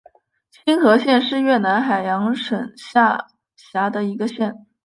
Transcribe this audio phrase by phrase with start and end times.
[0.49, 4.65] 青河县是越南海阳省下辖的一个县。